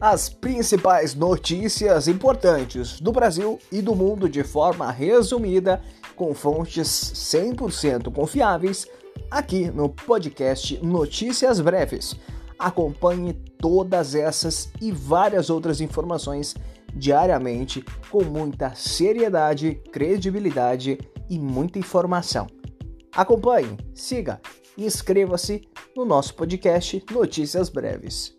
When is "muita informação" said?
21.38-22.46